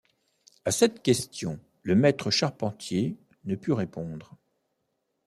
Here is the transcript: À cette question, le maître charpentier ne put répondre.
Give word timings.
À 0.65 0.71
cette 0.71 1.03
question, 1.03 1.59
le 1.83 1.93
maître 1.93 2.31
charpentier 2.31 3.17
ne 3.45 3.53
put 3.55 3.71
répondre. 3.71 4.35